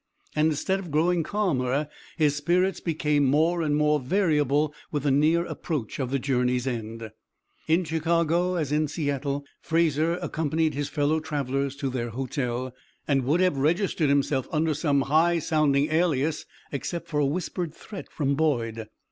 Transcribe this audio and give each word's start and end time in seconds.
And 0.35 0.49
instead 0.49 0.79
of 0.79 0.89
growing 0.89 1.21
calmer 1.21 1.87
his 2.17 2.35
spirits 2.35 2.79
became 2.79 3.23
more 3.23 3.61
and 3.61 3.75
more 3.75 3.99
variable 3.99 4.73
with 4.91 5.03
the 5.03 5.11
near 5.11 5.45
approach 5.45 5.99
of 5.99 6.09
the 6.09 6.17
journey's 6.17 6.65
end. 6.65 7.11
In 7.67 7.83
Chicago, 7.83 8.55
as 8.55 8.71
in 8.71 8.87
Seattle, 8.87 9.45
Fraser 9.61 10.13
accompanied 10.19 10.73
his 10.73 10.89
fellow 10.89 11.19
travellers 11.19 11.75
to 11.75 11.89
their 11.91 12.09
hotel, 12.09 12.73
and 13.07 13.25
would 13.25 13.41
have 13.41 13.57
registered 13.57 14.09
himself 14.09 14.47
under 14.51 14.73
some 14.73 15.01
high 15.01 15.37
sounding 15.37 15.91
alias 15.91 16.47
except 16.71 17.07
for 17.07 17.19
a 17.19 17.25
whispered 17.27 17.71
threat 17.71 18.09
from 18.11 18.33
Boyd. 18.33 18.87